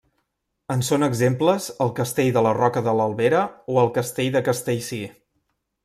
En 0.75 0.79
són 0.87 1.07
exemples 1.07 1.67
el 1.85 1.93
castell 1.99 2.31
de 2.39 2.43
la 2.47 2.55
Roca 2.61 2.83
de 2.89 2.97
l'Albera 3.01 3.45
o 3.75 3.79
el 3.85 3.93
castell 3.99 4.35
de 4.39 4.47
Castellcir. 4.49 5.03